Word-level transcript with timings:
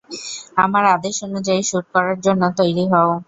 আমার 0.57 0.83
আদেশ 0.95 1.15
অনুযায়ী, 1.27 1.61
শ্যুট 1.63 1.85
করার 1.95 2.17
জন্য 2.21 2.43
তৈরি 2.59 2.85
হও। 2.93 3.11